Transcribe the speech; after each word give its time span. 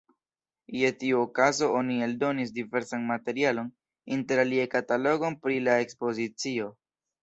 Je 0.77 0.89
tiu 1.03 1.19
okazo 1.25 1.69
oni 1.81 1.99
eldonis 2.07 2.55
diversan 2.57 3.07
materialon, 3.13 3.71
interalie 4.19 4.69
katalogon 4.77 5.41
pri 5.47 5.65
la 5.71 5.81
ekspozicio. 5.89 6.77